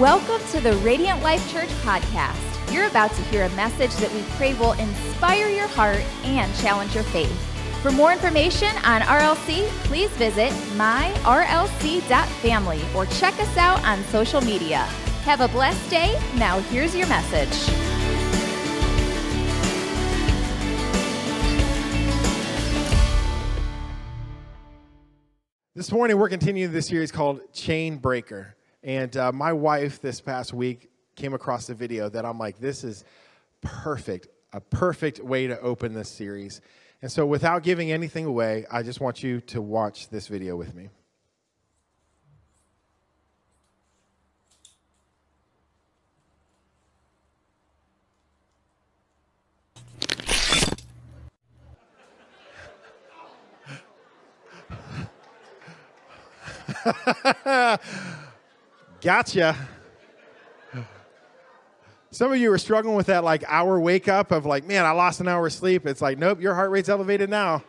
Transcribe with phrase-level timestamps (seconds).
[0.00, 2.72] Welcome to the Radiant Life Church podcast.
[2.74, 6.96] You're about to hear a message that we pray will inspire your heart and challenge
[6.96, 7.30] your faith.
[7.80, 14.78] For more information on RLC, please visit myrlc.family or check us out on social media.
[15.22, 16.20] Have a blessed day.
[16.38, 17.72] Now, here's your message.
[25.76, 28.56] This morning, we're continuing this series called Chain Breaker.
[28.84, 32.84] And uh, my wife this past week came across a video that I'm like, this
[32.84, 33.04] is
[33.62, 36.60] perfect, a perfect way to open this series.
[37.00, 40.74] And so, without giving anything away, I just want you to watch this video with
[40.74, 40.90] me.
[59.04, 59.54] Gotcha.
[62.10, 64.92] Some of you are struggling with that like hour wake up of like, man, I
[64.92, 65.86] lost an hour of sleep.
[65.86, 67.62] It's like, nope, your heart rate's elevated now.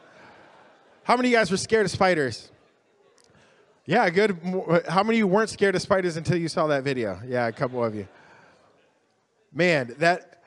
[1.03, 2.49] How many of you guys were scared of spiders?
[3.85, 4.39] Yeah, good.
[4.87, 7.19] How many of you weren't scared of spiders until you saw that video?
[7.27, 8.07] Yeah, a couple of you.
[9.53, 10.41] Man, that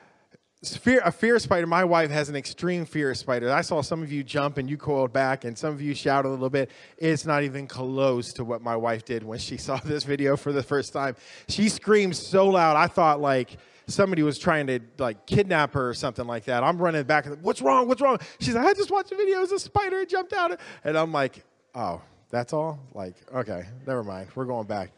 [0.61, 1.65] Fear, a fear spider.
[1.65, 3.49] My wife has an extreme fear of spiders.
[3.49, 6.25] I saw some of you jump and you coiled back, and some of you shout
[6.25, 6.69] a little bit.
[6.97, 10.51] It's not even close to what my wife did when she saw this video for
[10.51, 11.15] the first time.
[11.47, 15.93] She screamed so loud, I thought like somebody was trying to like kidnap her or
[15.93, 16.61] something like that.
[16.61, 17.25] I'm running back.
[17.41, 17.87] What's wrong?
[17.87, 18.19] What's wrong?
[18.41, 19.37] She's like, I just watched a video.
[19.37, 20.03] It was a spider.
[20.03, 20.59] Jumped out.
[20.83, 21.43] And I'm like,
[21.73, 22.79] oh, that's all?
[22.93, 24.27] Like, okay, never mind.
[24.35, 24.91] We're going back.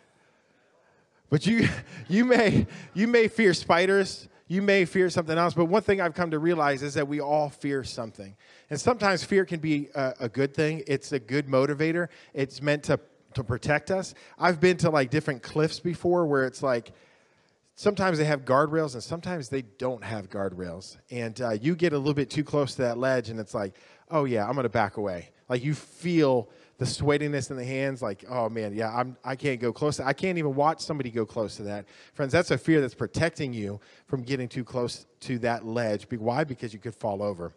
[1.29, 1.69] But you,
[2.09, 6.13] you may, you may fear spiders you may fear something else, but one thing I've
[6.13, 8.35] come to realize is that we all fear something.
[8.69, 12.83] And sometimes fear can be a, a good thing, it's a good motivator, it's meant
[12.83, 12.99] to,
[13.35, 14.13] to protect us.
[14.37, 16.91] I've been to like different cliffs before where it's like,
[17.75, 20.97] sometimes they have guardrails and sometimes they don't have guardrails.
[21.09, 23.77] And uh, you get a little bit too close to that ledge and it's like,
[24.09, 25.29] oh yeah, I'm going to back away.
[25.47, 26.49] Like you feel
[26.81, 29.97] the sweatiness in the hands, like, oh man, yeah, I'm, I can't go close.
[29.97, 31.85] To, I can't even watch somebody go close to that.
[32.15, 36.07] Friends, that's a fear that's protecting you from getting too close to that ledge.
[36.09, 36.43] Why?
[36.43, 37.53] Because you could fall over.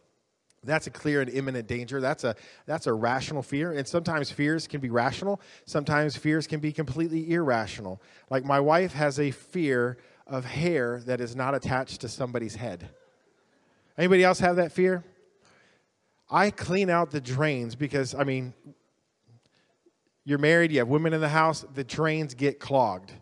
[0.63, 2.03] That's a clear and imminent danger.
[2.03, 2.37] That's a,
[2.67, 3.73] that's a rational fear.
[3.73, 8.03] And sometimes fears can be rational, sometimes fears can be completely irrational.
[8.29, 9.97] Like my wife has a fear
[10.27, 12.91] of hair that is not attached to somebody's head.
[13.97, 15.03] Anybody else have that fear?
[16.31, 18.53] I clean out the drains because, I mean,
[20.25, 23.13] you're married, you have women in the house, the drains get clogged.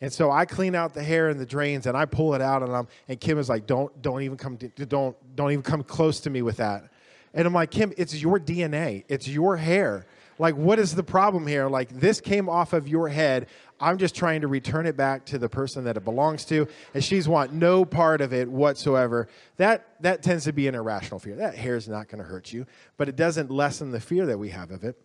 [0.00, 2.62] And so I clean out the hair in the drains and I pull it out
[2.62, 6.20] and I'm and Kim is like, don't don't even come don't don't even come close
[6.20, 6.90] to me with that.
[7.32, 9.04] And I'm like, Kim, it's your DNA.
[9.08, 10.06] It's your hair.
[10.38, 11.66] Like, what is the problem here?
[11.66, 13.46] Like, this came off of your head.
[13.80, 17.02] I'm just trying to return it back to the person that it belongs to, and
[17.02, 19.28] she's want no part of it whatsoever.
[19.56, 21.36] That that tends to be an irrational fear.
[21.36, 24.38] That hair is not going to hurt you, but it doesn't lessen the fear that
[24.38, 24.98] we have of it.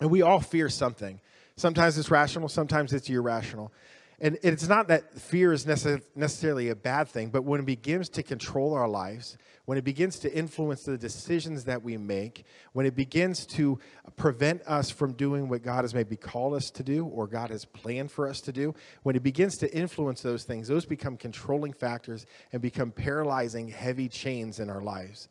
[0.00, 1.20] And we all fear something.
[1.56, 3.72] Sometimes it's rational, sometimes it's irrational.
[4.20, 8.22] And it's not that fear is necessarily a bad thing, but when it begins to
[8.22, 12.44] control our lives, when it begins to influence the decisions that we make,
[12.74, 13.78] when it begins to
[14.16, 17.64] prevent us from doing what God has maybe called us to do or God has
[17.64, 21.72] planned for us to do, when it begins to influence those things, those become controlling
[21.72, 25.28] factors and become paralyzing, heavy chains in our lives.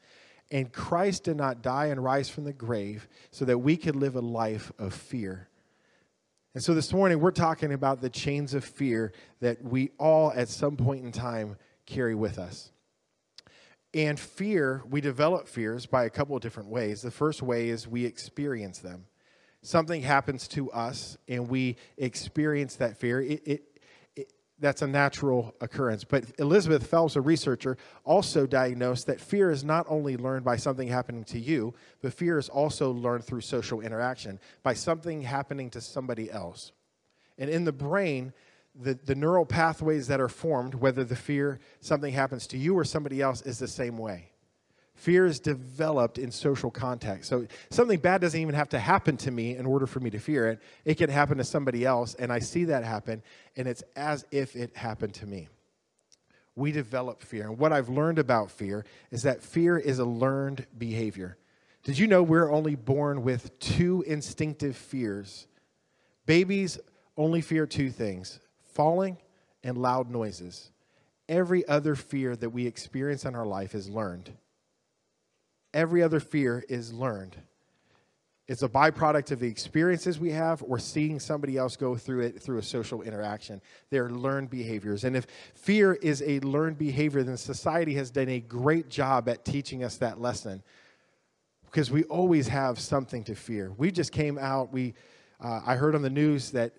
[0.53, 4.15] And Christ did not die and rise from the grave so that we could live
[4.15, 5.49] a life of fear.
[6.53, 10.49] And so this morning, we're talking about the chains of fear that we all at
[10.49, 12.71] some point in time carry with us.
[13.95, 17.01] And fear, we develop fears by a couple of different ways.
[17.01, 19.05] The first way is we experience them.
[19.63, 23.21] Something happens to us and we experience that fear.
[23.21, 23.63] It, it,
[24.63, 26.03] that's a natural occurrence.
[26.03, 30.87] But Elizabeth Phelps, a researcher, also diagnosed that fear is not only learned by something
[30.87, 35.81] happening to you, but fear is also learned through social interaction, by something happening to
[35.81, 36.71] somebody else.
[37.37, 38.33] And in the brain,
[38.73, 42.83] the, the neural pathways that are formed, whether the fear something happens to you or
[42.83, 44.32] somebody else, is the same way.
[44.95, 47.25] Fear is developed in social contact.
[47.25, 50.19] So something bad doesn't even have to happen to me in order for me to
[50.19, 50.61] fear it.
[50.85, 53.23] It can happen to somebody else, and I see that happen,
[53.57, 55.49] and it's as if it happened to me.
[56.55, 57.47] We develop fear.
[57.49, 61.37] And what I've learned about fear is that fear is a learned behavior.
[61.83, 65.47] Did you know we're only born with two instinctive fears?
[66.25, 66.79] Babies
[67.17, 69.17] only fear two things falling
[69.63, 70.71] and loud noises.
[71.27, 74.31] Every other fear that we experience in our life is learned.
[75.73, 77.35] Every other fear is learned.
[78.47, 82.41] it's a byproduct of the experiences we have or seeing somebody else go through it
[82.41, 83.61] through a social interaction.
[83.89, 85.05] They're learned behaviors.
[85.05, 85.25] And if
[85.55, 89.95] fear is a learned behavior, then society has done a great job at teaching us
[89.97, 90.61] that lesson
[91.65, 93.71] because we always have something to fear.
[93.77, 94.93] We just came out, we,
[95.39, 96.73] uh, I heard on the news that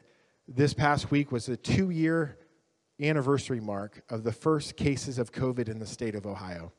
[0.46, 2.36] this past week was a two year
[3.00, 6.72] anniversary mark of the first cases of COVID in the state of Ohio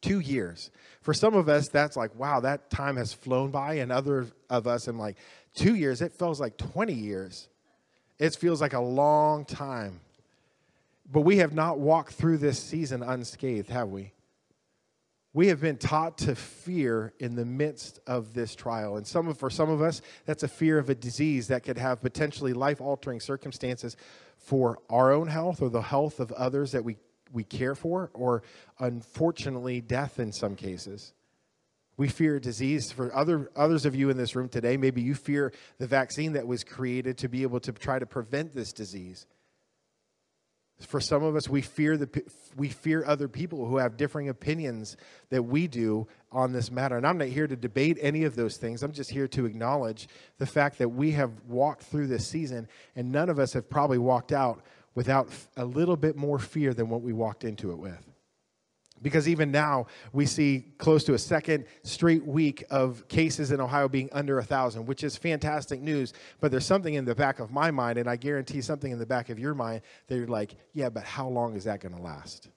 [0.00, 0.70] two years.
[1.02, 3.74] For some of us, that's like, wow, that time has flown by.
[3.74, 5.16] And other of us, I'm like,
[5.54, 7.48] two years, it feels like 20 years.
[8.18, 10.00] It feels like a long time.
[11.10, 14.12] But we have not walked through this season unscathed, have we?
[15.32, 18.96] We have been taught to fear in the midst of this trial.
[18.96, 21.78] And some of, for some of us, that's a fear of a disease that could
[21.78, 23.96] have potentially life altering circumstances
[24.38, 26.96] for our own health or the health of others that we
[27.32, 28.42] we care for, or
[28.78, 31.12] unfortunately, death in some cases.
[31.96, 32.90] We fear disease.
[32.90, 36.46] For other, others of you in this room today, maybe you fear the vaccine that
[36.46, 39.26] was created to be able to try to prevent this disease.
[40.86, 42.08] For some of us, we fear, the,
[42.56, 44.96] we fear other people who have differing opinions
[45.28, 46.96] that we do on this matter.
[46.96, 48.82] And I'm not here to debate any of those things.
[48.82, 52.66] I'm just here to acknowledge the fact that we have walked through this season,
[52.96, 56.88] and none of us have probably walked out without a little bit more fear than
[56.88, 58.10] what we walked into it with.
[59.02, 63.88] Because even now, we see close to a second straight week of cases in Ohio
[63.88, 66.12] being under a 1,000, which is fantastic news.
[66.38, 69.06] But there's something in the back of my mind, and I guarantee something in the
[69.06, 72.02] back of your mind that you're like, yeah, but how long is that going to
[72.02, 72.50] last?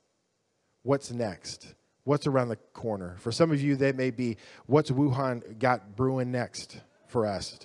[0.81, 1.75] What's next?
[2.03, 3.15] What's around the corner?
[3.19, 7.57] For some of you, that may be what's Wuhan got brewing next for us?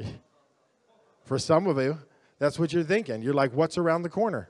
[1.24, 1.98] For some of you,
[2.38, 3.22] that's what you're thinking.
[3.22, 4.48] You're like, what's around the corner?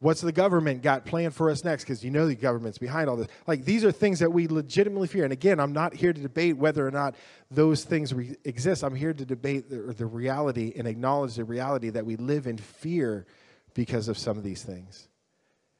[0.00, 1.84] What's the government got planned for us next?
[1.84, 3.28] Because you know the government's behind all this.
[3.46, 5.24] Like, these are things that we legitimately fear.
[5.24, 7.14] And again, I'm not here to debate whether or not
[7.50, 8.84] those things re- exist.
[8.84, 12.58] I'm here to debate the, the reality and acknowledge the reality that we live in
[12.58, 13.24] fear
[13.72, 15.08] because of some of these things.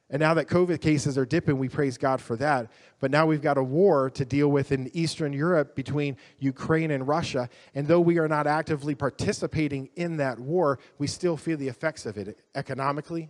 [0.09, 2.71] And now that COVID cases are dipping, we praise God for that.
[2.99, 7.07] But now we've got a war to deal with in Eastern Europe between Ukraine and
[7.07, 7.49] Russia.
[7.73, 12.05] And though we are not actively participating in that war, we still feel the effects
[12.05, 13.29] of it economically.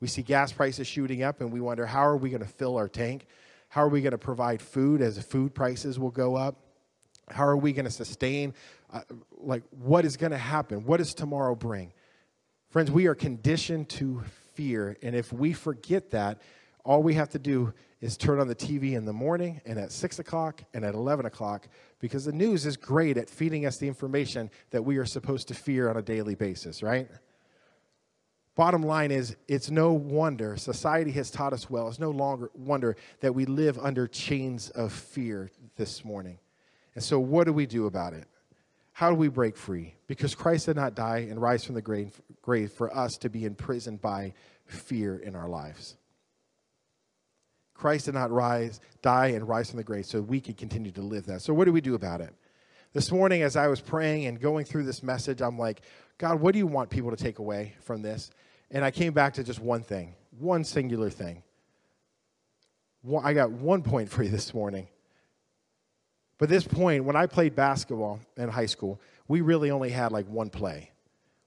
[0.00, 2.76] We see gas prices shooting up, and we wonder how are we going to fill
[2.76, 3.26] our tank?
[3.68, 6.56] How are we going to provide food as food prices will go up?
[7.28, 8.54] How are we going to sustain?
[8.90, 9.00] Uh,
[9.36, 10.86] like, what is going to happen?
[10.86, 11.92] What does tomorrow bring?
[12.70, 14.22] Friends, we are conditioned to
[14.58, 14.96] fear.
[15.04, 16.42] And if we forget that,
[16.84, 19.92] all we have to do is turn on the TV in the morning and at
[19.92, 21.68] 6 o'clock and at 11 o'clock
[22.00, 25.54] because the news is great at feeding us the information that we are supposed to
[25.54, 27.08] fear on a daily basis, right?
[28.56, 32.96] Bottom line is, it's no wonder, society has taught us well, it's no longer wonder
[33.20, 36.40] that we live under chains of fear this morning.
[36.96, 38.26] And so, what do we do about it?
[38.98, 39.94] How do we break free?
[40.08, 44.00] Because Christ did not die and rise from the grave, for us to be imprisoned
[44.00, 44.34] by
[44.66, 45.96] fear in our lives.
[47.74, 51.00] Christ did not rise, die, and rise from the grave so we could continue to
[51.00, 51.42] live that.
[51.42, 52.34] So, what do we do about it?
[52.92, 55.82] This morning, as I was praying and going through this message, I'm like,
[56.18, 58.32] God, what do you want people to take away from this?
[58.72, 61.44] And I came back to just one thing, one singular thing.
[63.22, 64.88] I got one point for you this morning.
[66.38, 70.26] But this point, when I played basketball in high school, we really only had like
[70.28, 70.90] one play.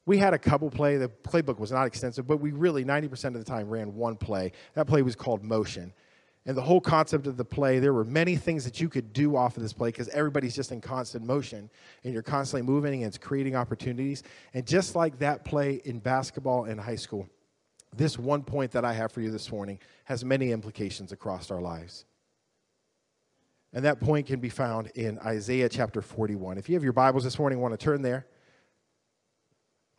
[0.06, 0.98] We had a couple play.
[0.98, 4.52] The playbook was not extensive, but we really 90% of the time ran one play.
[4.74, 5.94] That play was called motion.
[6.46, 9.36] And the whole concept of the play, there were many things that you could do
[9.36, 11.70] off of this play because everybody's just in constant motion
[12.04, 14.24] and you're constantly moving and it's creating opportunities.
[14.56, 17.30] And just like that play in basketball in high school,
[17.96, 21.62] this one point that I have for you this morning has many implications across our
[21.62, 22.06] lives.
[23.74, 26.58] And that point can be found in Isaiah chapter 41.
[26.58, 28.26] If you have your Bibles this morning, want to turn there.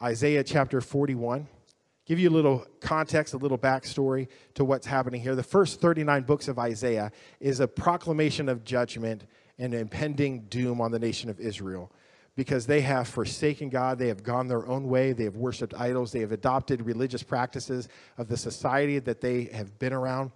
[0.02, 1.48] Isaiah chapter 41.
[2.04, 5.34] Give you a little context, a little backstory to what's happening here.
[5.34, 9.24] The first 39 books of Isaiah is a proclamation of judgment
[9.58, 11.92] and impending doom on the nation of Israel
[12.34, 16.12] because they have forsaken God, they have gone their own way, they have worshiped idols,
[16.12, 17.88] they have adopted religious practices
[18.18, 20.32] of the society that they have been around.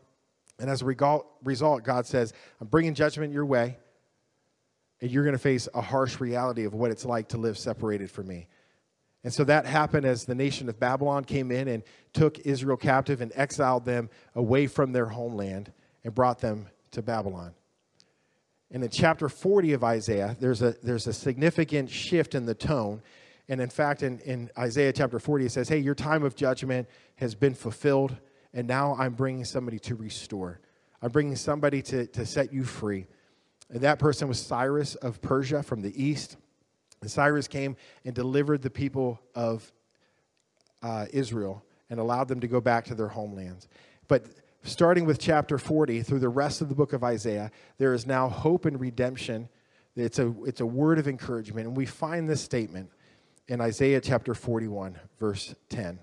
[0.58, 3.76] And as a result, God says, I'm bringing judgment your way,
[5.00, 8.10] and you're going to face a harsh reality of what it's like to live separated
[8.10, 8.46] from me.
[9.22, 11.82] And so that happened as the nation of Babylon came in and
[12.12, 15.72] took Israel captive and exiled them away from their homeland
[16.04, 17.52] and brought them to Babylon.
[18.70, 23.02] And in chapter 40 of Isaiah, there's a, there's a significant shift in the tone.
[23.48, 26.88] And in fact, in, in Isaiah chapter 40, it says, Hey, your time of judgment
[27.16, 28.16] has been fulfilled
[28.56, 30.60] and now I'm bringing somebody to restore.
[31.02, 33.06] I'm bringing somebody to, to set you free.
[33.68, 36.38] And that person was Cyrus of Persia from the east.
[37.02, 39.70] And Cyrus came and delivered the people of
[40.82, 43.68] uh, Israel and allowed them to go back to their homelands.
[44.08, 44.24] But
[44.62, 48.30] starting with chapter 40 through the rest of the book of Isaiah, there is now
[48.30, 49.50] hope and redemption.
[49.96, 51.66] It's a, it's a word of encouragement.
[51.66, 52.88] And we find this statement
[53.48, 55.98] in Isaiah chapter 41, verse 10.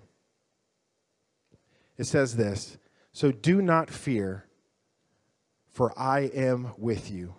[1.97, 2.77] It says this
[3.11, 4.45] So do not fear,
[5.67, 7.35] for I am with you.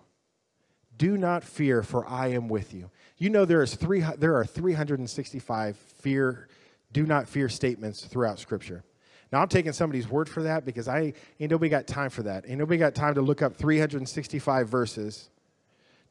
[0.97, 2.89] Do not fear, for I am with you.
[3.17, 4.03] You know there is three.
[4.17, 6.47] There are 365 fear,
[6.93, 8.83] do not fear statements throughout Scripture.
[9.31, 12.45] Now I'm taking somebody's word for that because I ain't nobody got time for that.
[12.47, 15.29] Ain't nobody got time to look up 365 verses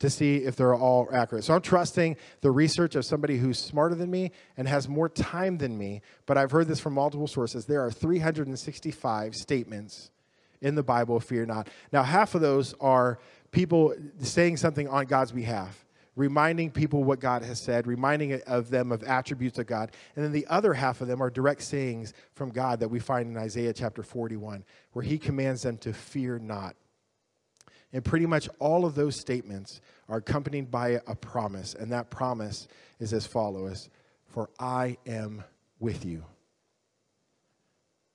[0.00, 1.44] to see if they're all accurate.
[1.44, 5.58] So I'm trusting the research of somebody who's smarter than me and has more time
[5.58, 6.02] than me.
[6.26, 7.66] But I've heard this from multiple sources.
[7.66, 10.10] There are 365 statements
[10.60, 11.68] in the Bible, fear not.
[11.92, 13.18] Now, half of those are
[13.50, 15.84] people saying something on God's behalf,
[16.16, 19.92] reminding people what God has said, reminding of them of attributes of God.
[20.16, 23.28] And then the other half of them are direct sayings from God that we find
[23.28, 26.76] in Isaiah chapter 41, where he commands them to fear not.
[27.94, 32.66] And pretty much all of those statements are accompanied by a promise, and that promise
[32.98, 33.88] is as follows
[34.26, 35.44] For I am
[35.78, 36.24] with you.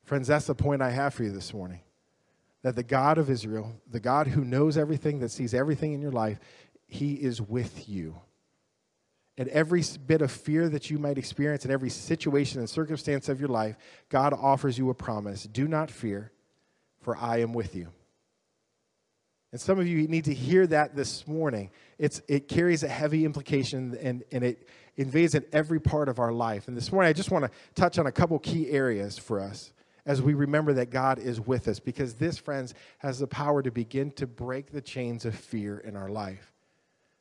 [0.03, 1.79] Friends, that's the point I have for you this morning
[2.61, 6.11] that the God of Israel, the God who knows everything, that sees everything in your
[6.11, 6.41] life,
[6.85, 8.19] he is with you.
[9.37, 13.39] And every bit of fear that you might experience in every situation and circumstance of
[13.39, 13.77] your life,
[14.09, 16.33] God offers you a promise do not fear,
[16.99, 17.93] for I am with you.
[19.51, 21.71] And some of you need to hear that this morning.
[21.97, 26.31] It's, it carries a heavy implication and, and it invades in every part of our
[26.31, 26.67] life.
[26.67, 29.73] And this morning, I just want to touch on a couple key areas for us
[30.05, 33.69] as we remember that God is with us, because this, friends, has the power to
[33.69, 36.51] begin to break the chains of fear in our life.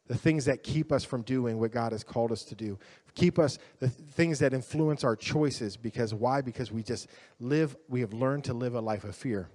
[0.07, 2.79] The things that keep us from doing what God has called us to do.
[3.15, 5.77] Keep us, the things that influence our choices.
[5.77, 6.41] Because why?
[6.41, 7.09] Because we just
[7.41, 9.51] live, we have learned to live a life of fear.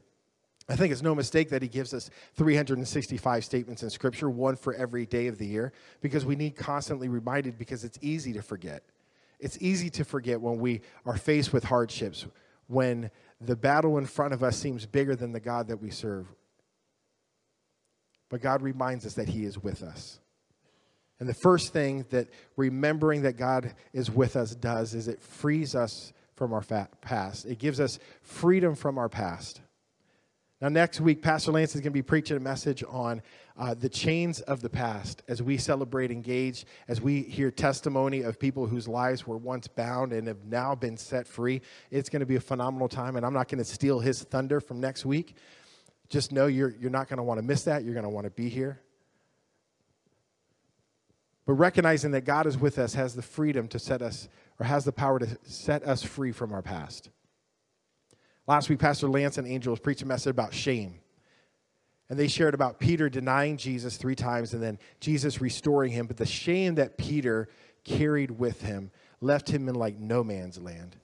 [0.69, 4.73] I think it's no mistake that he gives us 365 statements in Scripture, one for
[4.73, 8.83] every day of the year, because we need constantly reminded because it's easy to forget.
[9.39, 12.25] It's easy to forget when we are faced with hardships,
[12.67, 16.27] when the battle in front of us seems bigger than the God that we serve.
[18.29, 20.19] But God reminds us that He is with us.
[21.19, 25.75] And the first thing that remembering that God is with us does is it frees
[25.75, 26.63] us from our
[27.01, 27.45] past.
[27.45, 29.61] It gives us freedom from our past.
[30.63, 33.21] Now, next week, Pastor Lance is going to be preaching a message on
[33.57, 38.39] uh, the chains of the past as we celebrate Engage, as we hear testimony of
[38.39, 41.59] people whose lives were once bound and have now been set free.
[41.91, 44.61] It's going to be a phenomenal time, and I'm not going to steal his thunder
[44.61, 45.35] from next week.
[46.07, 47.83] Just know you're, you're not going to want to miss that.
[47.83, 48.79] You're going to want to be here.
[51.45, 54.29] But recognizing that God is with us has the freedom to set us,
[54.61, 57.09] or has the power to set us free from our past.
[58.45, 60.99] Last week, Pastor Lance and Angel was preaching a message about shame.
[62.09, 66.05] And they shared about Peter denying Jesus three times and then Jesus restoring him.
[66.05, 67.47] But the shame that Peter
[67.83, 70.97] carried with him left him in like no man's land.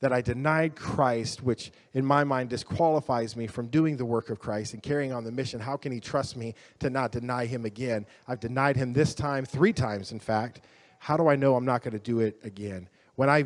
[0.00, 4.38] That I denied Christ, which in my mind disqualifies me from doing the work of
[4.38, 5.60] Christ and carrying on the mission.
[5.60, 8.06] How can he trust me to not deny him again?
[8.26, 10.62] I've denied him this time, three times, in fact.
[10.98, 12.88] How do I know I'm not going to do it again?
[13.14, 13.44] When I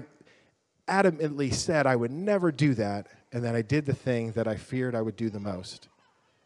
[0.88, 4.56] adamantly said I would never do that, and then I did the thing that I
[4.56, 5.88] feared I would do the most,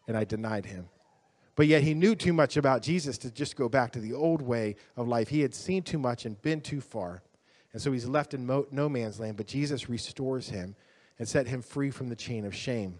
[0.07, 0.89] and I denied him.
[1.55, 4.41] But yet he knew too much about Jesus to just go back to the old
[4.41, 5.29] way of life.
[5.29, 7.21] He had seen too much and been too far.
[7.73, 10.75] And so he's left in mo- no man's land, but Jesus restores him
[11.19, 12.99] and set him free from the chain of shame.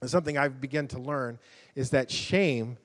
[0.00, 1.38] And something I've begun to learn
[1.74, 2.78] is that shame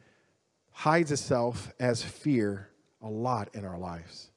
[0.72, 2.70] hides itself as fear
[3.02, 4.32] a lot in our lives.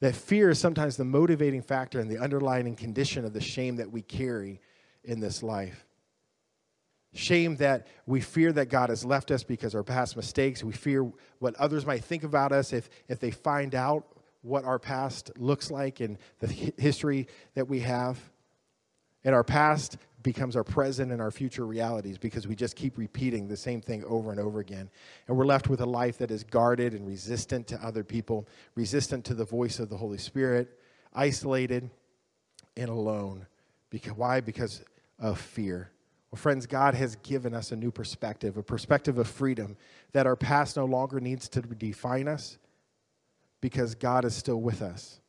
[0.00, 3.90] That fear is sometimes the motivating factor and the underlying condition of the shame that
[3.90, 4.60] we carry
[5.02, 5.84] in this life.
[7.14, 10.62] Shame that we fear that God has left us because of our past mistakes.
[10.62, 14.06] We fear what others might think about us if, if they find out
[14.42, 18.18] what our past looks like and the history that we have.
[19.24, 19.96] And our past
[20.28, 24.04] becomes our present and our future realities because we just keep repeating the same thing
[24.04, 24.90] over and over again.
[25.26, 29.24] And we're left with a life that is guarded and resistant to other people, resistant
[29.24, 30.78] to the voice of the Holy Spirit,
[31.14, 31.88] isolated
[32.76, 33.46] and alone.
[33.88, 34.42] Because, why?
[34.42, 34.84] Because
[35.18, 35.92] of fear.
[36.30, 39.78] Well, friends, God has given us a new perspective, a perspective of freedom,
[40.12, 42.58] that our past no longer needs to define us
[43.62, 45.20] because God is still with us.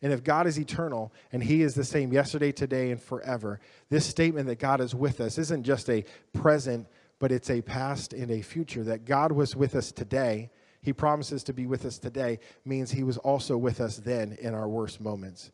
[0.00, 4.06] And if God is eternal and He is the same yesterday, today, and forever, this
[4.06, 6.86] statement that God is with us isn't just a present
[7.18, 8.84] but it's a past and a future.
[8.84, 10.50] That God was with us today,
[10.82, 14.54] He promises to be with us today, means He was also with us then in
[14.54, 15.50] our worst moments.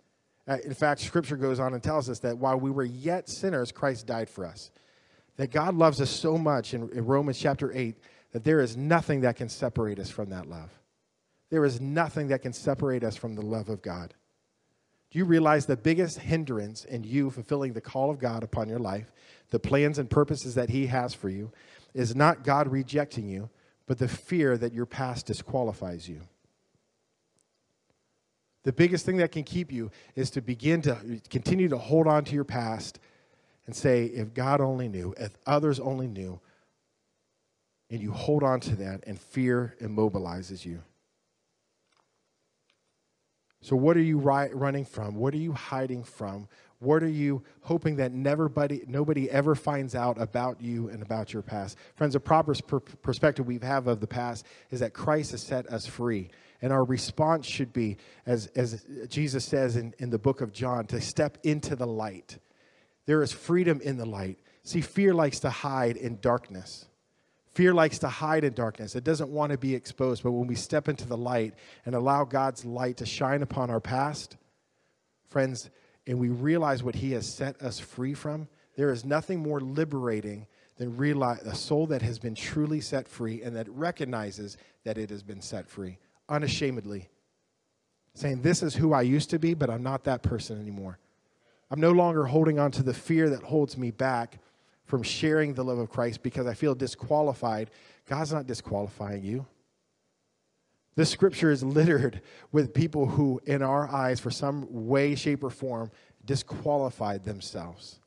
[0.47, 3.73] Uh, in fact, Scripture goes on and tells us that while we were yet sinners,
[3.73, 4.71] Christ died for us.
[5.37, 7.97] That God loves us so much in, in Romans chapter 8
[8.33, 10.71] that there is nothing that can separate us from that love.
[11.51, 14.13] There is nothing that can separate us from the love of God.
[15.11, 18.81] Do you realize the biggest hindrance in you fulfilling the call of God upon your
[18.81, 19.13] life,
[19.51, 21.53] the plans and purposes that He has for you,
[21.95, 23.51] is not God rejecting you,
[23.87, 26.23] but the fear that your past disqualifies you?
[28.65, 32.25] The biggest thing that can keep you is to begin to continue to hold on
[32.25, 32.99] to your past
[33.67, 36.41] and say, if God only knew, if others only knew,
[37.91, 40.83] and you hold on to that, and fear immobilizes you.
[43.65, 45.15] So, what are you ri- running from?
[45.15, 46.49] What are you hiding from?
[46.81, 51.41] What are you hoping that nobody, nobody ever finds out about you and about your
[51.41, 51.79] past?
[51.97, 55.67] Friends, a proper per- perspective we have of the past is that Christ has set
[55.73, 56.29] us free.
[56.61, 60.85] And our response should be, as, as Jesus says in, in the book of John,
[60.89, 62.37] to step into the light.
[63.07, 64.41] There is freedom in the light.
[64.63, 66.85] See, fear likes to hide in darkness.
[67.55, 68.97] Fear likes to hide in darkness.
[68.97, 70.25] It doesn't want to be exposed.
[70.25, 71.55] But when we step into the light
[71.87, 74.37] and allow God's light to shine upon our past,
[75.29, 75.71] friends,
[76.07, 80.49] and we realize what He has set us free from, there is nothing more liberating
[80.77, 85.11] than realize a soul that has been truly set free and that recognizes that it
[85.11, 87.09] has been set free unashamedly.
[88.15, 90.99] Saying, This is who I used to be, but I'm not that person anymore.
[91.71, 94.39] I'm no longer holding on to the fear that holds me back
[94.85, 97.71] from sharing the love of Christ because I feel disqualified.
[98.07, 99.47] God's not disqualifying you.
[100.97, 102.21] This scripture is littered
[102.53, 105.91] with people who, in our eyes, for some way, shape, or form,
[106.25, 107.99] disqualified themselves.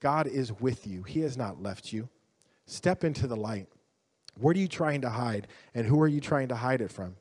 [0.00, 2.08] God is with you, He has not left you.
[2.66, 3.68] Step into the light.
[4.38, 7.16] What are you trying to hide, and who are you trying to hide it from?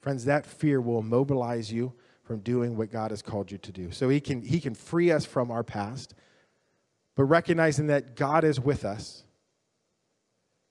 [0.00, 3.90] Friends, that fear will mobilize you from doing what God has called you to do.
[3.90, 6.14] So He can, he can free us from our past
[7.20, 9.24] but recognizing that God is with us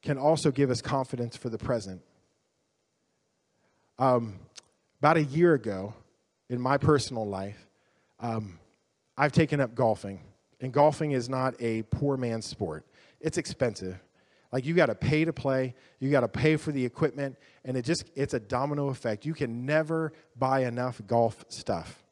[0.01, 2.01] can also give us confidence for the present.
[3.99, 4.39] Um,
[4.97, 5.93] about a year ago,
[6.49, 7.67] in my personal life,
[8.19, 8.57] um,
[9.15, 10.21] I've taken up golfing.
[10.59, 12.83] And golfing is not a poor man's sport,
[13.21, 13.99] it's expensive.
[14.51, 17.77] Like you got to pay to play, you got to pay for the equipment, and
[17.77, 19.23] it just it's a domino effect.
[19.23, 22.03] You can never buy enough golf stuff.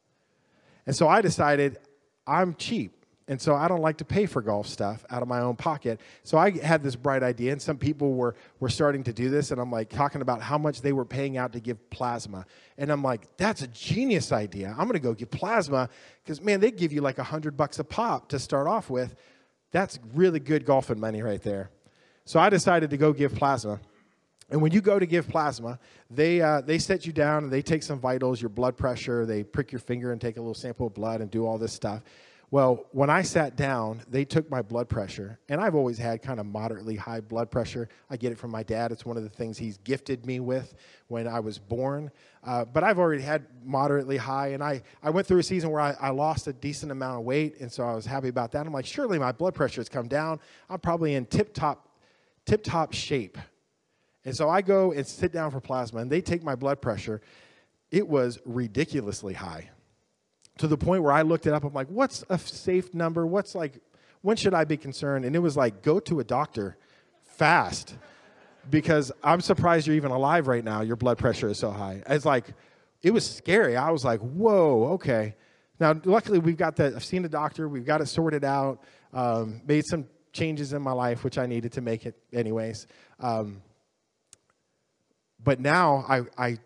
[0.85, 1.79] And so I decided
[2.27, 2.96] I'm cheap.
[3.29, 5.99] And so I don't like to pay for golf stuff out of my own pocket.
[6.23, 9.51] So I had this bright idea, and some people were, were starting to do this,
[9.51, 12.45] and I'm like talking about how much they were paying out to give plasma.
[12.77, 14.73] And I'm like, that's a genius idea.
[14.77, 15.89] I'm gonna go give plasma,
[16.23, 19.13] because man, they give you like a hundred bucks a pop to start off with.
[19.71, 21.69] That's really good golfing money right there.
[22.23, 23.81] So I decided to go give plasma.
[24.49, 25.77] And when you go to give plasma,
[26.09, 29.43] they, uh, they set you down and they take some vitals, your blood pressure, they
[29.43, 32.03] prick your finger and take a little sample of blood and do all this stuff.
[32.49, 36.39] Well, when I sat down, they took my blood pressure, and I've always had kind
[36.39, 37.89] of moderately high blood pressure.
[38.09, 38.93] I get it from my dad.
[38.93, 40.73] It's one of the things he's gifted me with
[41.09, 42.09] when I was born.
[42.45, 45.81] Uh, but I've already had moderately high, and I, I went through a season where
[45.81, 48.65] I, I lost a decent amount of weight, and so I was happy about that.
[48.65, 50.39] I'm like, surely my blood pressure has come down.
[50.69, 51.89] I'm probably in tip top,
[52.45, 53.37] tip top shape.
[54.23, 57.19] And so I go and sit down for plasma, and they take my blood pressure.
[57.91, 59.69] It was ridiculously high
[60.57, 61.63] to the point where I looked it up.
[61.63, 63.25] I'm like, what's a safe number?
[63.25, 63.79] What's like,
[64.21, 65.25] when should I be concerned?
[65.25, 66.77] And it was like, go to a doctor
[67.23, 67.95] fast
[68.69, 70.81] because I'm surprised you're even alive right now.
[70.81, 72.03] Your blood pressure is so high.
[72.07, 72.45] It's like,
[73.01, 73.77] it was scary.
[73.77, 75.35] I was like, whoa, okay.
[75.79, 76.95] Now, luckily, we've got that.
[76.95, 77.69] I've seen a doctor.
[77.69, 78.83] We've got it sorted out.
[79.13, 82.87] Um, made some changes in my life, which I needed to make it anyways.
[83.19, 83.61] Um,
[85.43, 86.57] but now I, I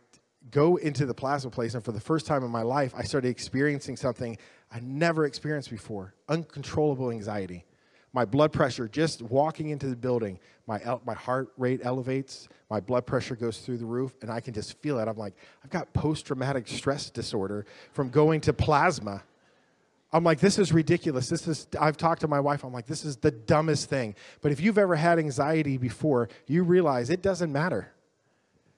[0.51, 3.29] go into the plasma place, and for the first time in my life, I started
[3.29, 4.37] experiencing something
[4.71, 7.65] I never experienced before uncontrollable anxiety.
[8.13, 10.37] My blood pressure, just walking into the building,
[10.67, 14.53] my, my heart rate elevates, my blood pressure goes through the roof, and I can
[14.53, 15.07] just feel it.
[15.07, 15.33] I'm like,
[15.63, 19.23] I've got post traumatic stress disorder from going to plasma.
[20.13, 21.29] I'm like, this is ridiculous.
[21.29, 22.65] This is, I've talked to my wife.
[22.65, 24.15] I'm like, this is the dumbest thing.
[24.41, 27.93] But if you've ever had anxiety before, you realize it doesn't matter.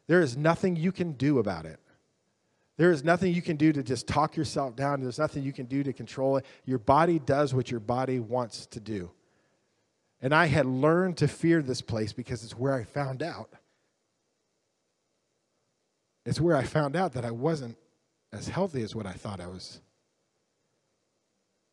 [0.07, 1.79] There is nothing you can do about it.
[2.77, 5.01] There is nothing you can do to just talk yourself down.
[5.01, 6.45] There's nothing you can do to control it.
[6.65, 9.11] Your body does what your body wants to do.
[10.21, 13.49] And I had learned to fear this place because it's where I found out.
[16.25, 17.77] It's where I found out that I wasn't
[18.31, 19.81] as healthy as what I thought I was.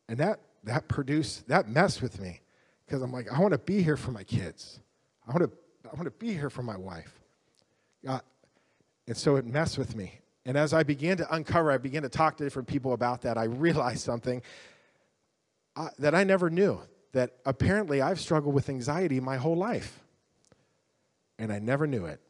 [0.07, 2.41] And that that produced that messed with me
[2.85, 4.79] because I'm like, I want to be here for my kids.
[5.25, 7.20] I want to, I want to be here for my wife.
[8.07, 8.19] Uh,
[9.07, 10.19] and so it messed with me.
[10.45, 13.37] And as I began to uncover, I began to talk to different people about that,
[13.37, 14.41] I realized something
[15.75, 16.79] uh, that I never knew
[17.13, 19.99] that apparently I've struggled with anxiety my whole life.
[21.37, 22.21] And I never knew it.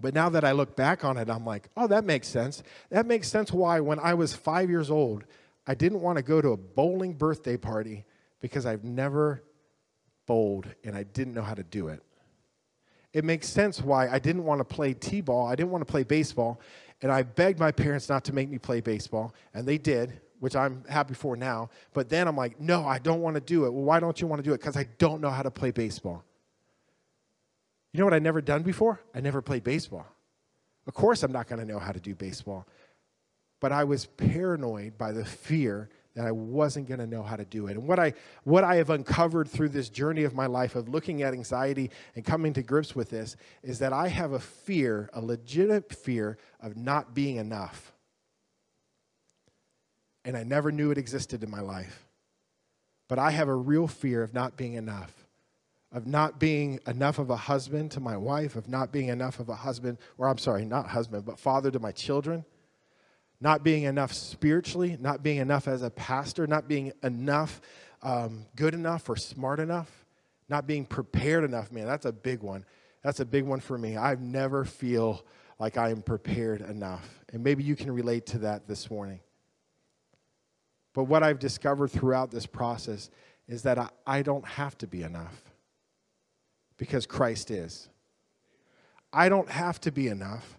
[0.00, 2.62] But now that I look back on it, I'm like, oh, that makes sense.
[2.90, 5.24] That makes sense why, when I was five years old,
[5.66, 8.04] I didn't want to go to a bowling birthday party
[8.40, 9.42] because I've never
[10.26, 12.02] bowled and I didn't know how to do it.
[13.16, 15.90] It makes sense why I didn't want to play t ball, I didn't want to
[15.90, 16.60] play baseball,
[17.00, 20.54] and I begged my parents not to make me play baseball, and they did, which
[20.54, 21.70] I'm happy for now.
[21.94, 23.72] But then I'm like, no, I don't want to do it.
[23.72, 24.60] Well, why don't you want to do it?
[24.60, 26.24] Because I don't know how to play baseball.
[27.94, 29.00] You know what I'd never done before?
[29.14, 30.04] I never played baseball.
[30.86, 32.66] Of course, I'm not going to know how to do baseball.
[33.60, 37.44] But I was paranoid by the fear that I wasn't going to know how to
[37.44, 37.76] do it.
[37.76, 41.22] And what I, what I have uncovered through this journey of my life of looking
[41.22, 45.20] at anxiety and coming to grips with this is that I have a fear, a
[45.20, 47.92] legitimate fear of not being enough.
[50.24, 52.08] And I never knew it existed in my life.
[53.08, 55.12] But I have a real fear of not being enough
[55.92, 59.48] of not being enough of a husband to my wife, of not being enough of
[59.48, 62.44] a husband, or I'm sorry, not husband, but father to my children,
[63.40, 67.60] not being enough spiritually, not being enough as a pastor, not being enough
[68.02, 70.04] um, good enough or smart enough,
[70.48, 71.72] not being prepared enough.
[71.72, 72.64] Man, that's a big one.
[73.02, 73.96] That's a big one for me.
[73.96, 75.24] I never feel
[75.58, 77.24] like I am prepared enough.
[77.32, 79.20] And maybe you can relate to that this morning.
[80.92, 83.10] But what I've discovered throughout this process
[83.48, 85.42] is that I, I don't have to be enough
[86.78, 87.88] because Christ is.
[89.12, 90.58] I don't have to be enough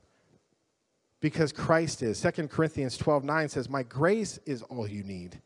[1.19, 2.21] because Christ is.
[2.21, 5.41] 2 Corinthians 12 9 says, My grace is all you need.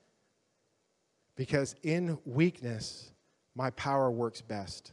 [1.36, 3.14] Because in weakness,
[3.56, 4.92] my power works best.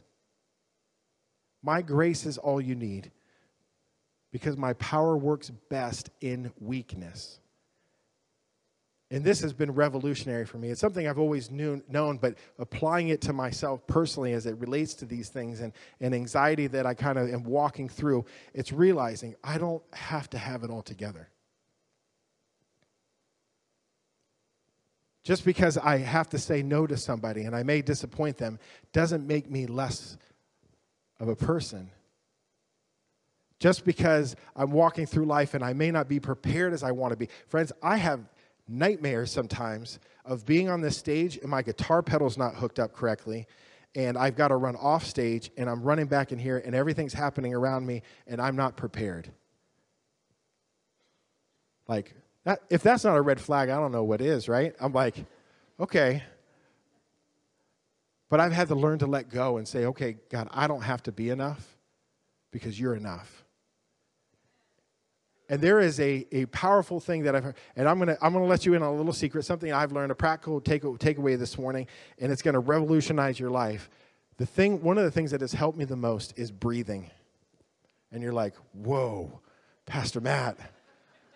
[1.61, 3.11] My grace is all you need
[4.31, 7.39] because my power works best in weakness.
[9.11, 10.69] And this has been revolutionary for me.
[10.69, 14.93] It's something I've always knew, known, but applying it to myself personally as it relates
[14.95, 19.35] to these things and, and anxiety that I kind of am walking through, it's realizing
[19.43, 21.29] I don't have to have it all together.
[25.23, 28.59] Just because I have to say no to somebody and I may disappoint them
[28.93, 30.17] doesn't make me less
[31.19, 31.89] of a person.
[33.59, 37.11] Just because I'm walking through life and I may not be prepared as I want
[37.11, 37.27] to be.
[37.47, 38.21] Friends, I have
[38.69, 43.47] nightmares sometimes of being on this stage and my guitar pedal's not hooked up correctly
[43.95, 47.13] and I've got to run off stage and I'm running back in here and everything's
[47.13, 49.31] happening around me and I'm not prepared.
[51.87, 54.75] Like that if that's not a red flag, I don't know what is, right?
[54.79, 55.15] I'm like,
[55.79, 56.23] okay.
[58.29, 61.01] But I've had to learn to let go and say, okay, God, I don't have
[61.03, 61.75] to be enough
[62.51, 63.43] because you're enough.
[65.49, 68.45] And there is a, a powerful thing that I've heard, and I'm gonna I'm gonna
[68.45, 71.57] let you in on a little secret, something I've learned, a practical take takeaway this
[71.57, 71.87] morning,
[72.19, 73.89] and it's gonna revolutionize your life.
[74.37, 77.09] The thing, one of the things that has helped me the most is breathing.
[78.11, 79.41] And you're like, whoa,
[79.87, 80.57] Pastor Mat,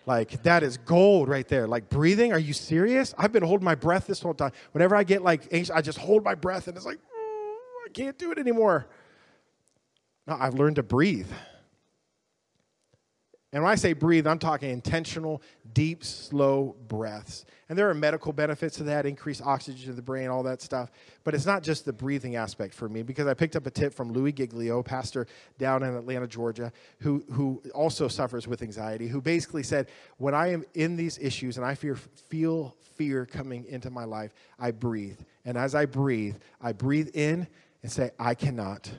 [0.06, 1.66] like that is gold right there.
[1.66, 3.14] Like breathing, are you serious?
[3.18, 4.52] I've been holding my breath this whole time.
[4.72, 7.88] Whenever I get like anxious, I just hold my breath, and it's like, mm, I
[7.92, 8.86] can't do it anymore.
[10.28, 11.30] No, I've learned to breathe.
[13.54, 15.40] And when I say breathe, I'm talking intentional,
[15.74, 17.46] deep, slow breaths.
[17.68, 20.90] And there are medical benefits to that, increased oxygen to the brain, all that stuff.
[21.22, 23.94] But it's not just the breathing aspect for me, because I picked up a tip
[23.94, 29.20] from Louie Giglio, pastor down in Atlanta, Georgia, who, who also suffers with anxiety, who
[29.20, 29.86] basically said,
[30.16, 34.34] When I am in these issues and I fear, feel fear coming into my life,
[34.58, 35.20] I breathe.
[35.44, 37.46] And as I breathe, I breathe in
[37.84, 38.90] and say, I cannot.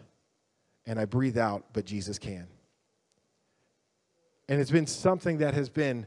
[0.85, 2.47] And I breathe out, but Jesus can.
[4.47, 6.05] And it's been something that has been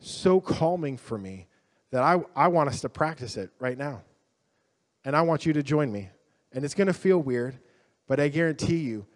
[0.00, 1.48] so calming for me
[1.90, 4.02] that I, I want us to practice it right now.
[5.04, 6.10] And I want you to join me.
[6.52, 7.58] And it's going to feel weird,
[8.06, 9.06] but I guarantee you,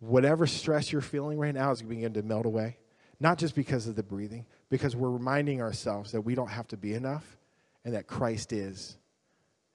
[0.00, 2.78] whatever stress you're feeling right now is going to begin to melt away.
[3.20, 6.76] Not just because of the breathing, because we're reminding ourselves that we don't have to
[6.76, 7.36] be enough
[7.84, 8.96] and that Christ is.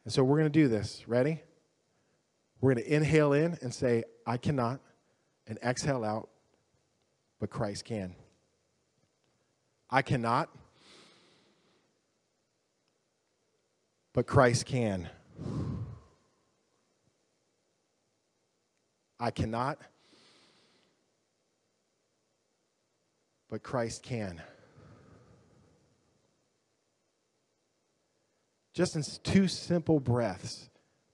[0.06, 1.04] And so we're going to do this.
[1.08, 1.42] Ready?
[2.62, 4.80] We're going to inhale in and say, I cannot,
[5.48, 6.30] and exhale out,
[7.44, 8.16] but Christ can.
[9.90, 10.50] I cannot,
[14.14, 15.10] but Christ can.
[19.20, 19.78] I cannot,
[23.50, 24.42] but Christ can.
[28.74, 30.70] Just in two simple breaths,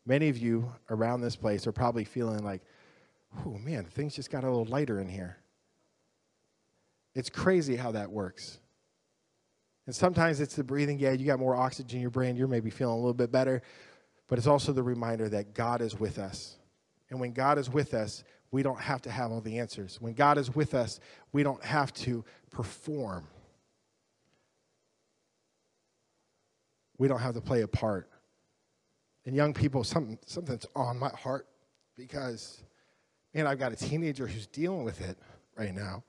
[0.05, 2.61] many of you around this place are probably feeling like,
[3.47, 5.38] oh man, things just got a little lighter in here.
[7.15, 8.59] It's crazy how that works.
[9.85, 10.99] And sometimes it's the breathing.
[10.99, 12.35] Yeah, you got more oxygen in your brain.
[12.35, 13.61] You're maybe feeling a little bit better.
[14.27, 16.57] But it's also the reminder that God is with us.
[17.09, 19.99] And when God is with us, we don't have to have all the answers.
[19.99, 20.99] When God is with us,
[21.31, 23.27] we don't have to perform.
[26.99, 28.09] We don't have to play a part.
[29.25, 31.47] And young people, something, something's on my heart
[31.95, 32.61] because,
[33.33, 35.17] man, I've got a teenager who's dealing with it
[35.55, 36.03] right now.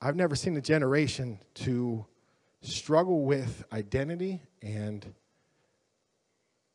[0.00, 2.04] I've never seen a generation to
[2.60, 5.14] struggle with identity and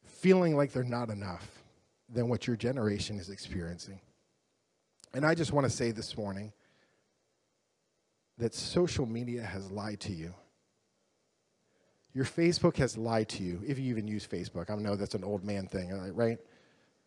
[0.06, 1.64] feeling like they're not enough
[2.10, 4.00] than what your generation is experiencing.
[5.14, 6.52] And I just want to say this morning
[8.38, 10.34] that social media has lied to you.
[12.14, 14.70] Your Facebook has lied to you, if you even use Facebook.
[14.70, 16.38] I know that's an old man thing, right?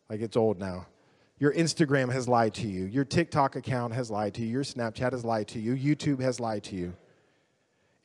[0.09, 0.87] Like it's old now.
[1.37, 2.85] Your Instagram has lied to you.
[2.85, 4.47] Your TikTok account has lied to you.
[4.47, 5.75] Your Snapchat has lied to you.
[5.75, 6.93] YouTube has lied to you.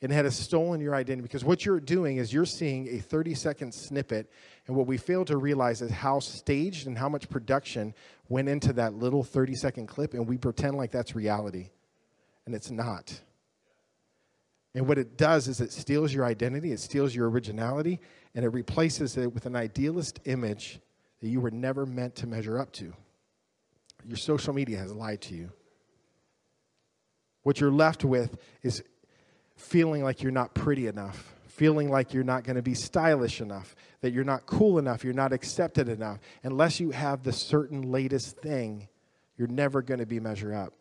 [0.01, 3.35] And it has stolen your identity because what you're doing is you're seeing a 30
[3.35, 4.31] second snippet.
[4.67, 7.93] And what we fail to realize is how staged and how much production
[8.27, 10.13] went into that little 30 second clip.
[10.13, 11.69] And we pretend like that's reality.
[12.45, 13.21] And it's not.
[14.73, 17.99] And what it does is it steals your identity, it steals your originality,
[18.33, 20.79] and it replaces it with an idealist image
[21.19, 22.93] that you were never meant to measure up to.
[24.07, 25.51] Your social media has lied to you.
[27.43, 28.83] What you're left with is
[29.55, 33.75] feeling like you're not pretty enough, feeling like you're not going to be stylish enough,
[34.01, 36.19] that you're not cool enough, you're not accepted enough.
[36.43, 38.87] Unless you have the certain latest thing,
[39.37, 40.73] you're never going to be measure up.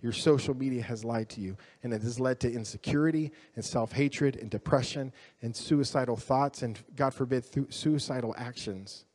[0.00, 3.92] Your social media has lied to you, and it has led to insecurity and self
[3.92, 9.06] hatred and depression and suicidal thoughts and, God forbid, suicidal actions.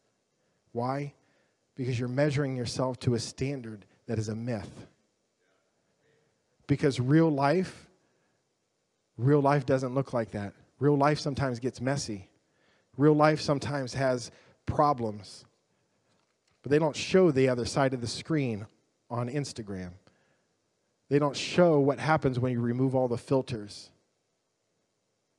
[0.72, 1.14] Why?
[1.80, 4.86] Because you're measuring yourself to a standard that is a myth.
[6.68, 7.88] Because real life,
[9.18, 10.52] real life doesn't look like that.
[10.80, 12.28] Real life sometimes gets messy.
[12.98, 14.30] Real life sometimes has
[14.66, 15.46] problems.
[16.64, 18.68] But they don't show the other side of the screen
[19.10, 19.92] on Instagram.
[21.08, 23.90] They don't show what happens when you remove all the filters.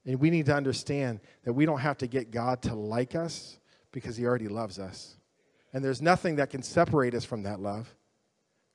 [0.06, 3.58] And we need to understand that we don't have to get God to like us
[3.92, 5.18] because he already loves us.
[5.72, 7.94] And there's nothing that can separate us from that love.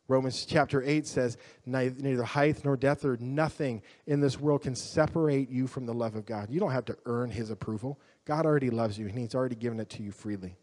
[0.08, 5.50] Romans chapter 8 says, Neither height nor depth or nothing in this world can separate
[5.50, 6.50] you from the love of God.
[6.52, 8.00] You don't have to earn his approval.
[8.26, 10.58] God already loves you, and he's already given it to you freely.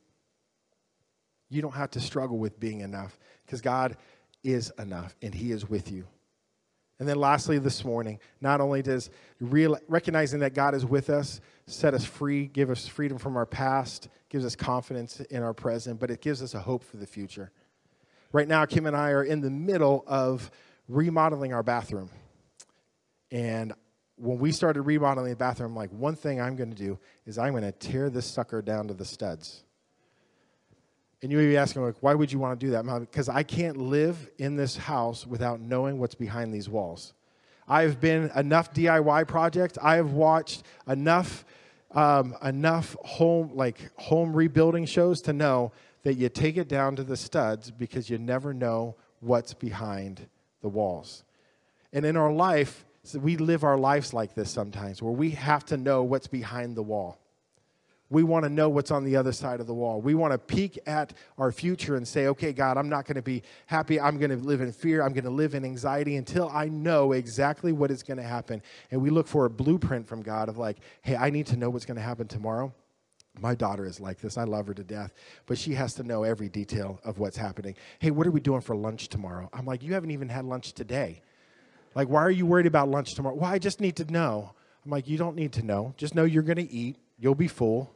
[1.48, 3.96] You don't have to struggle with being enough because God
[4.44, 6.06] is enough, and he is with you.
[7.02, 9.10] And then lastly, this morning, not only does
[9.40, 13.44] real, recognizing that God is with us set us free, give us freedom from our
[13.44, 17.06] past, gives us confidence in our present, but it gives us a hope for the
[17.08, 17.50] future.
[18.30, 20.48] Right now, Kim and I are in the middle of
[20.86, 22.08] remodeling our bathroom.
[23.32, 23.72] And
[24.14, 27.50] when we started remodeling the bathroom, like, one thing I'm going to do is I'm
[27.50, 29.64] going to tear this sucker down to the studs.
[31.22, 32.84] And you may be asking, like, why would you want to do that?
[33.00, 37.14] Because I can't live in this house without knowing what's behind these walls.
[37.68, 39.78] I've been enough DIY projects.
[39.80, 41.44] I have watched enough,
[41.92, 47.04] um, enough home like home rebuilding shows to know that you take it down to
[47.04, 50.26] the studs because you never know what's behind
[50.60, 51.22] the walls.
[51.92, 55.76] And in our life, we live our lives like this sometimes, where we have to
[55.76, 57.21] know what's behind the wall
[58.12, 60.02] we want to know what's on the other side of the wall.
[60.02, 63.22] We want to peek at our future and say, okay, God, I'm not going to
[63.22, 63.98] be happy.
[63.98, 65.02] I'm going to live in fear.
[65.02, 68.60] I'm going to live in anxiety until I know exactly what is going to happen.
[68.90, 71.70] And we look for a blueprint from God of like, hey, I need to know
[71.70, 72.74] what's going to happen tomorrow.
[73.40, 74.36] My daughter is like this.
[74.36, 75.14] I love her to death,
[75.46, 77.76] but she has to know every detail of what's happening.
[77.98, 79.48] Hey, what are we doing for lunch tomorrow?
[79.54, 81.22] I'm like, you haven't even had lunch today.
[81.94, 83.36] Like, why are you worried about lunch tomorrow?
[83.36, 84.52] Well, I just need to know.
[84.84, 85.94] I'm like, you don't need to know.
[85.96, 86.96] Just know you're going to eat.
[87.18, 87.94] You'll be full.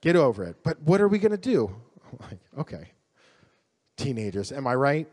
[0.00, 0.56] Get over it.
[0.62, 1.74] But what are we going to do?
[2.20, 2.90] Like, okay.
[3.96, 5.08] Teenagers, am I right?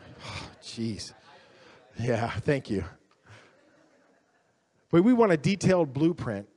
[0.62, 1.12] Jeez.
[2.00, 2.84] yeah, thank you.
[4.90, 6.48] But we want a detailed blueprint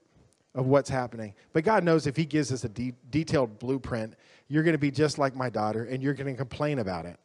[0.54, 1.34] of what's happening.
[1.54, 4.15] But God knows if He gives us a de- detailed blueprint,
[4.47, 7.17] you're going to be just like my daughter and you're going to complain about it.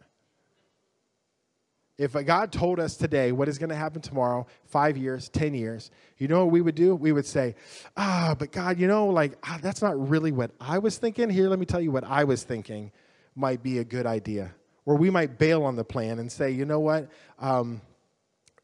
[2.01, 5.91] If God told us today what is going to happen tomorrow, five years, 10 years,
[6.17, 6.95] you know what we would do?
[6.97, 7.57] We would say,
[7.95, 11.29] ah, but God, you know, like, ah, that's not really what I was thinking.
[11.29, 12.91] Here, let me tell you what I was thinking
[13.35, 14.55] might be a good idea.
[14.87, 17.11] Or we might bail on the plan and say, you know what?
[17.39, 17.83] Um,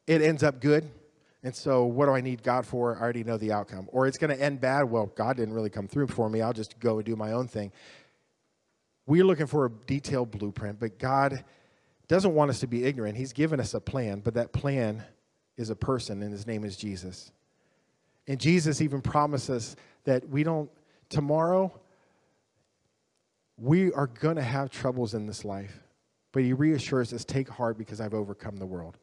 [0.07, 0.89] it ends up good.
[1.43, 2.97] And so, what do I need God for?
[2.97, 3.87] I already know the outcome.
[3.93, 4.85] Or it's going to end bad.
[4.85, 6.41] Well, God didn't really come through for me.
[6.41, 7.71] I'll just go and do my own thing.
[9.07, 11.45] We're looking for a detailed blueprint, but God
[12.09, 13.17] doesn't want us to be ignorant.
[13.17, 15.03] He's given us a plan, but that plan
[15.57, 17.33] is a person, and his name is Jesus.
[18.29, 20.71] And Jesus even promises that we don't,
[21.09, 21.73] tomorrow,
[23.57, 25.81] we are going to have troubles in this life.
[26.33, 28.99] But he reassures us take heart because I've overcome the world.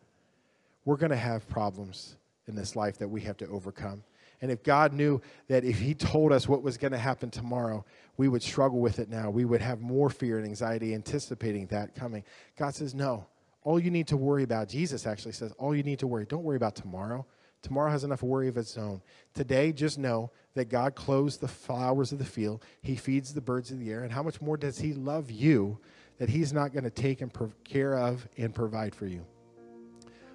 [0.85, 4.03] We're going to have problems in this life that we have to overcome.
[4.43, 7.85] And if God knew that if He told us what was going to happen tomorrow,
[8.17, 9.29] we would struggle with it now.
[9.29, 12.25] We would have more fear and anxiety anticipating that coming.
[12.59, 13.25] God says, No.
[13.63, 16.43] All you need to worry about, Jesus actually says, all you need to worry, don't
[16.43, 17.25] worry about tomorrow.
[17.61, 19.01] Tomorrow has enough worry of its own.
[19.33, 23.71] Today, just know that God clothes the flowers of the field, He feeds the birds
[23.71, 25.79] of the air, and how much more does He love you
[26.17, 27.31] that He's not going to take and
[27.63, 29.25] care of and provide for you?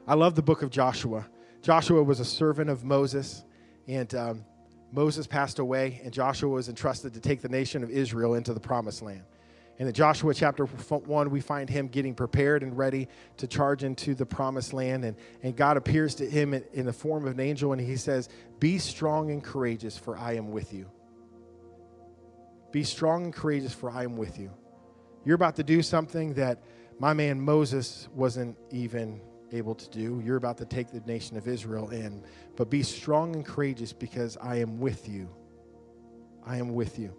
[0.07, 1.29] I love the book of Joshua.
[1.61, 3.44] Joshua was a servant of Moses,
[3.88, 4.44] and um,
[4.92, 8.61] Moses passed away, and Joshua was entrusted to take the nation of Israel into the
[8.61, 9.22] promised land.
[9.79, 14.14] And in Joshua chapter 1, we find him getting prepared and ready to charge into
[14.14, 15.05] the promised land.
[15.05, 17.96] And, and God appears to him in, in the form of an angel, and he
[17.96, 20.90] says, Be strong and courageous, for I am with you.
[22.72, 24.51] Be strong and courageous, for I am with you.
[25.24, 26.61] You're about to do something that
[26.98, 29.20] my man Moses wasn't even
[29.53, 30.21] able to do.
[30.25, 32.23] You're about to take the nation of Israel in.
[32.57, 35.29] But be strong and courageous because I am with you.
[36.47, 37.15] I am with you.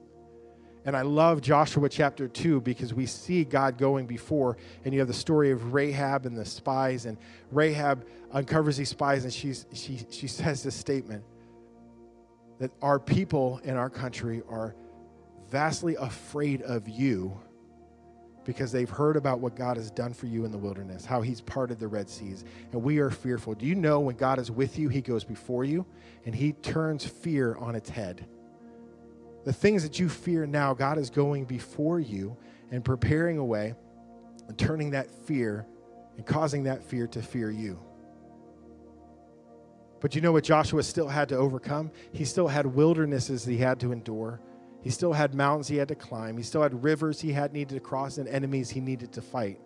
[0.85, 5.07] And I love Joshua chapter 2 because we see God going before, and you have
[5.07, 7.05] the story of Rahab and the spies.
[7.05, 7.17] And
[7.51, 11.23] Rahab uncovers these spies, and she's, she, she says this statement
[12.59, 14.75] that our people in our country are
[15.49, 17.39] vastly afraid of you
[18.49, 21.39] because they've heard about what God has done for you in the wilderness, how He's
[21.39, 23.53] parted the Red Seas, and we are fearful.
[23.53, 25.85] Do you know when God is with you, He goes before you
[26.25, 28.25] and He turns fear on its head?
[29.45, 32.35] The things that you fear now, God is going before you
[32.71, 33.75] and preparing a way
[34.47, 35.67] and turning that fear
[36.17, 37.79] and causing that fear to fear you.
[39.99, 41.91] But you know what Joshua still had to overcome?
[42.13, 44.41] He still had wildernesses he had to endure.
[44.81, 46.37] He still had mountains he had to climb.
[46.37, 49.59] He still had rivers he had needed to cross and enemies he needed to fight.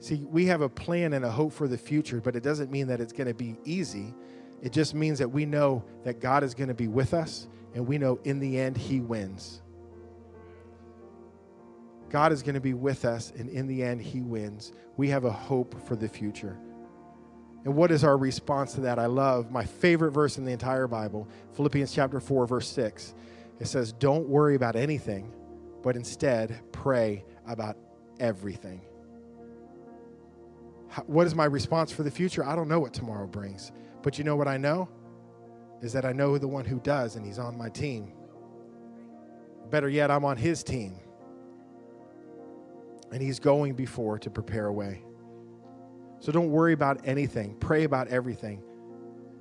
[0.00, 2.86] See, we have a plan and a hope for the future, but it doesn't mean
[2.88, 4.14] that it's going to be easy.
[4.62, 7.86] It just means that we know that God is going to be with us, and
[7.86, 9.62] we know in the end he wins.
[12.08, 14.72] God is going to be with us, and in the end he wins.
[14.96, 16.58] We have a hope for the future.
[17.64, 18.98] And what is our response to that?
[18.98, 23.14] I love my favorite verse in the entire Bible, Philippians chapter 4, verse 6.
[23.58, 25.32] It says, Don't worry about anything,
[25.82, 27.76] but instead pray about
[28.20, 28.80] everything.
[31.06, 32.44] What is my response for the future?
[32.44, 33.72] I don't know what tomorrow brings.
[34.02, 34.88] But you know what I know?
[35.82, 38.12] Is that I know the one who does, and he's on my team.
[39.70, 40.98] Better yet, I'm on his team.
[43.12, 45.02] And he's going before to prepare a way.
[46.20, 48.62] So don't worry about anything, pray about everything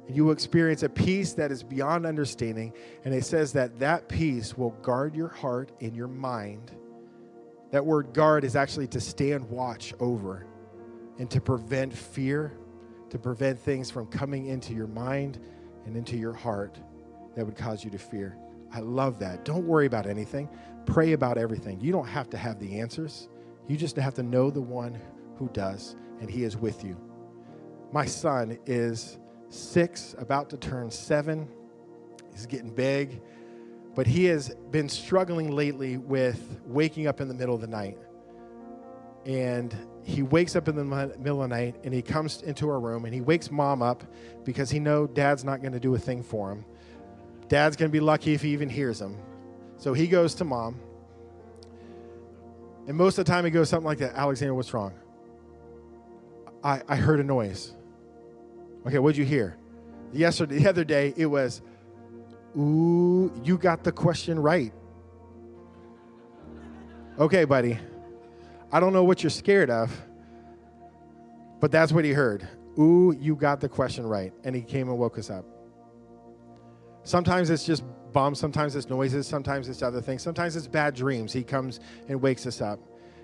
[0.07, 2.73] and you will experience a peace that is beyond understanding.
[3.03, 6.71] And it says that that peace will guard your heart and your mind.
[7.71, 10.45] That word guard is actually to stand watch over
[11.17, 12.57] and to prevent fear,
[13.09, 15.39] to prevent things from coming into your mind
[15.85, 16.79] and into your heart
[17.35, 18.37] that would cause you to fear.
[18.71, 19.45] I love that.
[19.45, 20.49] Don't worry about anything,
[20.85, 21.79] pray about everything.
[21.79, 23.29] You don't have to have the answers,
[23.67, 24.99] you just have to know the one
[25.37, 26.95] who does, and he is with you.
[27.91, 29.17] My son is
[29.49, 31.47] six, about to turn seven.
[32.31, 33.21] He's getting big,
[33.95, 37.97] but he has been struggling lately with waking up in the middle of the night.
[39.25, 42.79] And he wakes up in the middle of the night and he comes into our
[42.79, 44.03] room and he wakes mom up
[44.43, 46.65] because he know dad's not going to do a thing for him.
[47.47, 49.17] Dad's going to be lucky if he even hears him.
[49.77, 50.79] So he goes to mom.
[52.87, 54.93] And most of the time he goes something like that Alexander, what's wrong?
[56.63, 57.73] I, I heard a noise.
[58.85, 59.57] Okay, what'd you hear?
[60.13, 61.61] Yesterday, the other day, it was,
[62.57, 64.73] ooh, you got the question right.
[67.17, 67.79] Okay, buddy.
[68.71, 69.91] I don't know what you're scared of,
[71.59, 72.47] but that's what he heard.
[72.77, 74.33] Ooh, you got the question right.
[74.43, 75.45] And he came and woke us up.
[77.03, 81.31] Sometimes it's just bombs, sometimes it's noises, sometimes it's other things, sometimes it's bad dreams.
[81.31, 81.79] He comes
[82.09, 82.79] and wakes us up.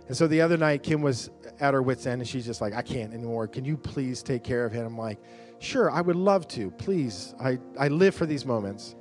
[0.07, 2.73] And so the other night, Kim was at her wits' end and she's just like,
[2.73, 3.47] I can't anymore.
[3.47, 4.85] Can you please take care of him?
[4.85, 5.19] I'm like,
[5.61, 6.71] Sure, I would love to.
[6.71, 8.95] Please, I, I live for these moments.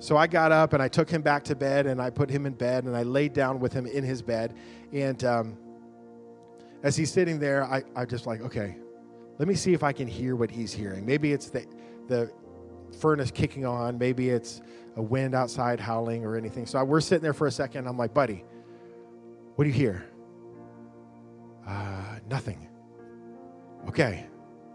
[0.00, 2.44] So I got up and I took him back to bed and I put him
[2.44, 4.54] in bed and I laid down with him in his bed.
[4.92, 5.56] And um,
[6.82, 8.76] as he's sitting there, I, I just like, okay,
[9.38, 11.06] let me see if I can hear what he's hearing.
[11.06, 11.66] Maybe it's the,
[12.06, 12.30] the
[13.00, 13.96] furnace kicking on.
[13.96, 14.60] Maybe it's
[14.96, 16.66] a wind outside howling or anything.
[16.66, 17.88] So I, we're sitting there for a second.
[17.88, 18.44] I'm like, buddy,
[19.54, 20.06] what do you hear?
[21.66, 22.67] Uh, nothing.
[23.86, 24.26] Okay.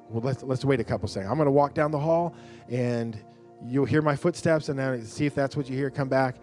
[0.09, 1.31] Well, let's let's wait a couple seconds.
[1.31, 2.35] I'm going to walk down the hall,
[2.69, 3.17] and
[3.65, 5.89] you'll hear my footsteps, and then see if that's what you hear.
[5.89, 6.35] Come back,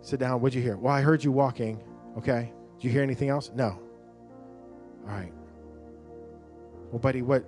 [0.00, 0.40] sit down.
[0.40, 0.76] What'd you hear?
[0.76, 1.82] Well, I heard you walking.
[2.16, 2.52] Okay.
[2.76, 3.50] Did you hear anything else?
[3.54, 3.80] No.
[5.06, 5.32] All right.
[6.90, 7.44] Well, buddy, what?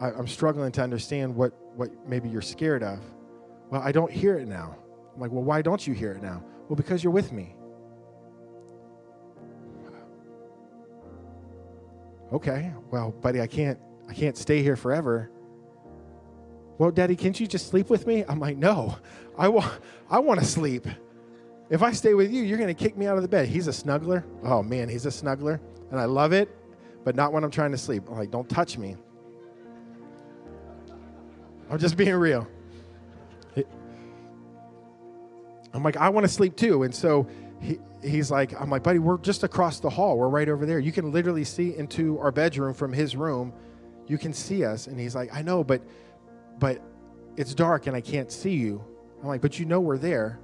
[0.00, 3.00] I, I'm struggling to understand what what maybe you're scared of.
[3.70, 4.76] Well, I don't hear it now.
[5.14, 6.44] I'm like, well, why don't you hear it now?
[6.68, 7.56] Well, because you're with me.
[12.34, 12.72] Okay.
[12.90, 13.78] Well, buddy, I can't
[14.08, 15.30] I can't stay here forever.
[16.76, 18.24] Well, Daddy, can't you just sleep with me?
[18.28, 18.98] I'm like, no,
[19.38, 19.72] I want,
[20.10, 20.86] I want to sleep.
[21.70, 23.48] If I stay with you, you're going to kick me out of the bed.
[23.48, 24.24] He's a snuggler.
[24.42, 25.60] Oh, man, he's a snuggler.
[25.90, 26.48] And I love it,
[27.04, 28.02] but not when I'm trying to sleep.
[28.10, 28.96] I'm like, don't touch me.
[31.70, 32.48] I'm just being real.
[35.72, 36.82] I'm like, I want to sleep too.
[36.82, 37.26] And so
[37.64, 40.18] he, he's like, I'm like, buddy, we're just across the hall.
[40.18, 40.78] We're right over there.
[40.78, 43.54] You can literally see into our bedroom from his room.
[44.06, 44.86] You can see us.
[44.86, 45.82] And he's like, I know, but
[46.58, 46.82] but
[47.36, 48.84] it's dark and I can't see you.
[49.22, 50.38] I'm like, but you know we're there.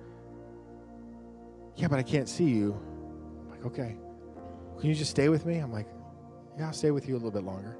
[1.76, 2.80] Yeah, but I can't see you.
[3.42, 3.96] I'm like, okay.
[4.78, 5.58] Can you just stay with me?
[5.58, 5.88] I'm like,
[6.58, 7.76] yeah, I'll stay with you a little bit longer.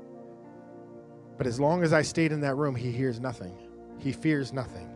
[1.39, 3.57] But as long as I stayed in that room, he hears nothing.
[3.99, 4.95] He fears nothing.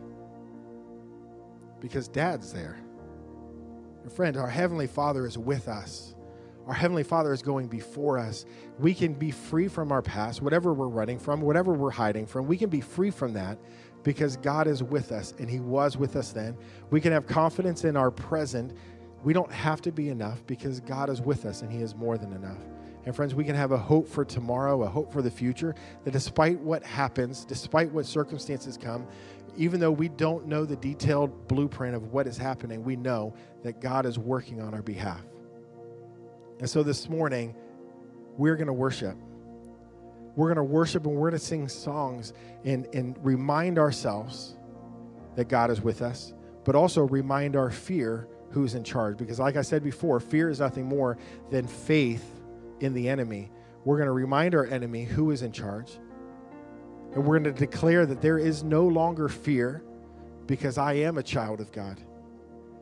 [1.81, 2.77] Because dad's there.
[4.05, 6.13] And friend, our Heavenly Father is with us.
[6.67, 8.45] Our Heavenly Father is going before us.
[8.77, 12.45] We can be free from our past, whatever we're running from, whatever we're hiding from.
[12.45, 13.57] We can be free from that
[14.03, 16.55] because God is with us and He was with us then.
[16.91, 18.77] We can have confidence in our present.
[19.23, 22.19] We don't have to be enough because God is with us and He is more
[22.19, 22.59] than enough.
[23.05, 26.11] And friends, we can have a hope for tomorrow, a hope for the future, that
[26.11, 29.07] despite what happens, despite what circumstances come,
[29.57, 33.33] even though we don't know the detailed blueprint of what is happening, we know
[33.63, 35.21] that God is working on our behalf.
[36.59, 37.55] And so this morning,
[38.37, 39.17] we're going to worship.
[40.35, 42.33] We're going to worship and we're going to sing songs
[42.63, 44.55] and, and remind ourselves
[45.35, 46.33] that God is with us,
[46.63, 49.17] but also remind our fear who's in charge.
[49.17, 51.17] Because, like I said before, fear is nothing more
[51.51, 52.25] than faith
[52.79, 53.51] in the enemy.
[53.83, 55.99] We're going to remind our enemy who is in charge.
[57.15, 59.81] And we're going to declare that there is no longer fear
[60.47, 61.99] because I am a child of God.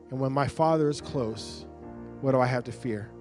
[0.10, 1.66] And when my Father is close,
[2.22, 3.12] what do I have to fear?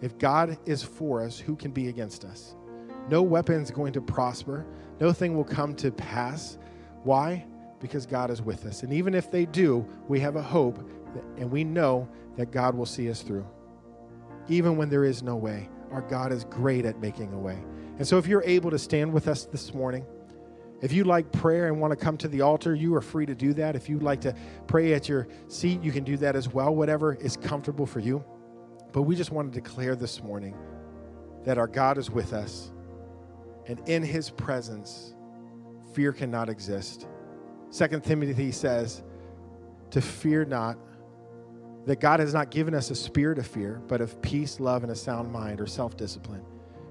[0.00, 2.54] If God is for us, who can be against us?
[3.08, 4.66] No weapon is going to prosper.
[5.00, 6.58] No thing will come to pass.
[7.04, 7.46] Why?
[7.80, 8.82] Because God is with us.
[8.82, 10.78] And even if they do, we have a hope
[11.14, 13.46] that, and we know that God will see us through.
[14.48, 17.58] Even when there is no way, our God is great at making a way.
[17.98, 20.04] And so if you're able to stand with us this morning,
[20.80, 23.34] if you like prayer and want to come to the altar, you are free to
[23.34, 23.74] do that.
[23.74, 24.34] If you'd like to
[24.66, 28.24] pray at your seat, you can do that as well, whatever is comfortable for you.
[28.92, 30.56] But we just want to declare this morning
[31.44, 32.70] that our God is with us,
[33.66, 35.14] and in his presence,
[35.94, 37.06] fear cannot exist.
[37.70, 39.02] Second Timothy says,
[39.90, 40.78] to fear not,
[41.86, 44.92] that God has not given us a spirit of fear, but of peace, love, and
[44.92, 46.42] a sound mind or self discipline.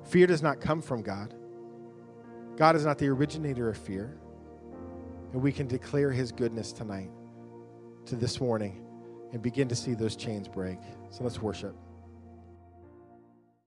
[0.03, 1.35] Fear does not come from God.
[2.57, 4.17] God is not the originator of fear.
[5.31, 7.11] And we can declare his goodness tonight
[8.07, 8.83] to this morning
[9.31, 10.79] and begin to see those chains break.
[11.11, 11.75] So let's worship.